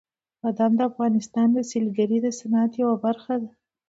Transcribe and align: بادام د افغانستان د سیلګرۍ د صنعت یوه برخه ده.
بادام 0.41 0.71
د 0.77 0.81
افغانستان 0.91 1.47
د 1.53 1.57
سیلګرۍ 1.69 2.19
د 2.23 2.27
صنعت 2.39 2.71
یوه 2.81 2.95
برخه 3.05 3.33
ده. 3.41 3.49